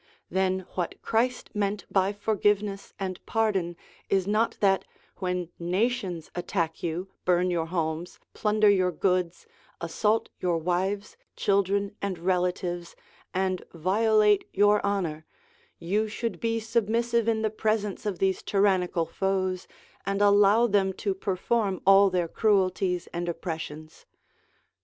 Then 0.31 0.61
what 0.73 0.99
Christ 1.03 1.51
meant 1.53 1.85
by 1.91 2.11
forgiveness 2.11 2.91
and 2.97 3.23
pardon 3.27 3.75
is 4.09 4.25
not 4.25 4.57
that, 4.59 4.83
when 5.17 5.49
nations 5.59 6.31
attack 6.33 6.81
you, 6.81 7.07
burn 7.23 7.51
your 7.51 7.67
homes, 7.67 8.19
plunder 8.33 8.67
your 8.67 8.91
goods, 8.91 9.45
assault 9.79 10.29
your 10.39 10.57
wives, 10.57 11.17
children, 11.35 11.95
and 12.01 12.17
relatives, 12.17 12.95
and 13.31 13.63
violate 13.75 14.45
your 14.51 14.83
honour, 14.83 15.23
you 15.77 16.07
should 16.07 16.39
be 16.39 16.59
submissive 16.59 17.27
in 17.27 17.43
the 17.43 17.51
presence 17.51 18.07
of 18.07 18.17
these 18.17 18.41
tyrannical 18.41 19.05
foes, 19.05 19.67
and 20.03 20.19
allow 20.19 20.65
them 20.65 20.93
to 20.93 21.13
perform 21.13 21.79
all 21.85 22.09
their 22.09 22.27
cruelties 22.27 23.05
and 23.13 23.29
oppressions. 23.29 24.07